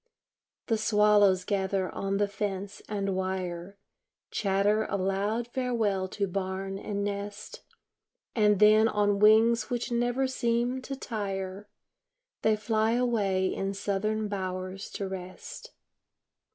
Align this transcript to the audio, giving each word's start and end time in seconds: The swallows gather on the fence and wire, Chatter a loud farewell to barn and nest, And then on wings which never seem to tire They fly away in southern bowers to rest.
The 0.65 0.79
swallows 0.79 1.45
gather 1.45 1.87
on 1.93 2.17
the 2.17 2.27
fence 2.27 2.81
and 2.89 3.15
wire, 3.15 3.77
Chatter 4.31 4.87
a 4.89 4.97
loud 4.97 5.47
farewell 5.49 6.07
to 6.07 6.25
barn 6.25 6.79
and 6.79 7.03
nest, 7.03 7.61
And 8.35 8.57
then 8.57 8.87
on 8.87 9.19
wings 9.19 9.69
which 9.69 9.91
never 9.91 10.25
seem 10.25 10.81
to 10.81 10.95
tire 10.95 11.69
They 12.41 12.55
fly 12.55 12.93
away 12.93 13.53
in 13.53 13.75
southern 13.75 14.27
bowers 14.27 14.89
to 14.93 15.07
rest. 15.07 15.69